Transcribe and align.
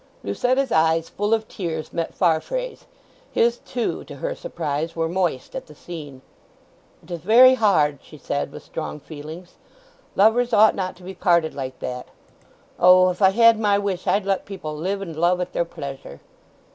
Lucetta's 0.23 0.71
eyes, 0.71 1.09
full 1.09 1.31
of 1.31 1.47
tears, 1.47 1.93
met 1.93 2.11
Farfrae's. 2.15 2.87
His, 3.31 3.59
too, 3.59 4.03
to 4.05 4.15
her 4.15 4.33
surprise, 4.33 4.95
were 4.95 5.07
moist 5.07 5.55
at 5.55 5.67
the 5.67 5.75
scene. 5.75 6.23
"It 7.03 7.11
is 7.11 7.19
very 7.19 7.53
hard," 7.53 7.99
she 8.01 8.17
said 8.17 8.51
with 8.51 8.63
strong 8.63 8.99
feelings. 8.99 9.57
"Lovers 10.15 10.53
ought 10.53 10.73
not 10.73 10.95
to 10.95 11.03
be 11.03 11.13
parted 11.13 11.53
like 11.53 11.77
that! 11.81 12.07
O, 12.79 13.09
if 13.11 13.21
I 13.21 13.29
had 13.29 13.59
my 13.59 13.77
wish, 13.77 14.07
I'd 14.07 14.25
let 14.25 14.45
people 14.47 14.75
live 14.75 15.03
and 15.03 15.15
love 15.15 15.39
at 15.39 15.53
their 15.53 15.65
pleasure!" 15.65 16.19